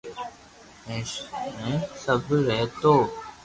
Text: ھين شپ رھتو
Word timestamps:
ھين 0.85 1.05
شپ 2.01 2.25
رھتو 2.47 2.95